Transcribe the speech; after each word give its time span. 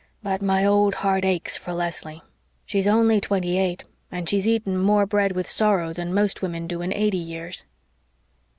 But 0.23 0.41
my 0.41 0.65
old 0.65 0.95
heart 0.95 1.23
aches 1.23 1.57
for 1.57 1.73
Leslie. 1.73 2.23
She's 2.65 2.87
only 2.87 3.21
twenty 3.21 3.59
eight 3.59 3.83
and 4.11 4.27
she's 4.27 4.47
eaten 4.47 4.75
more 4.75 5.05
bread 5.05 5.33
with 5.33 5.45
sorrow 5.45 5.93
than 5.93 6.11
most 6.11 6.41
women 6.41 6.65
do 6.65 6.81
in 6.81 6.91
eighty 6.91 7.19
years." 7.19 7.67